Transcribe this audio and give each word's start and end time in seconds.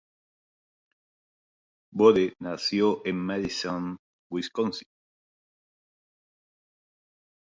Bode 1.93 2.33
nació 2.39 3.05
en 3.05 3.17
Madison, 3.17 3.97
Wisconsin. 4.31 4.87